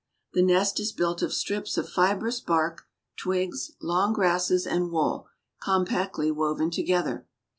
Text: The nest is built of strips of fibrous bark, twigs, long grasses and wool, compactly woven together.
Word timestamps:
The 0.33 0.41
nest 0.41 0.79
is 0.79 0.91
built 0.93 1.21
of 1.21 1.31
strips 1.31 1.77
of 1.77 1.87
fibrous 1.87 2.39
bark, 2.39 2.87
twigs, 3.17 3.73
long 3.81 4.13
grasses 4.13 4.65
and 4.65 4.89
wool, 4.91 5.27
compactly 5.61 6.31
woven 6.31 6.71
together. 6.71 7.27